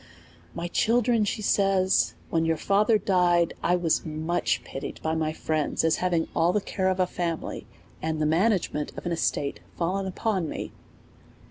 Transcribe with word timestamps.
My 0.55 0.67
children, 0.67 1.27
says 1.27 2.07
she, 2.07 2.15
when 2.31 2.43
your 2.43 2.57
father 2.57 2.97
died, 2.97 3.53
I 3.61 3.75
was 3.75 4.03
much 4.03 4.63
pitied 4.63 4.99
by 5.03 5.13
my 5.13 5.31
friends, 5.31 5.83
as 5.83 5.97
having 5.97 6.27
all 6.35 6.51
the 6.51 6.59
care 6.59 6.89
of 6.89 6.99
a 6.99 7.05
family, 7.05 7.67
and 8.01 8.19
the 8.19 8.25
management 8.25 8.97
of 8.97 9.05
an 9.05 9.11
estate 9.11 9.59
fallen 9.77 10.07
upon 10.07 10.49
me. 10.49 10.71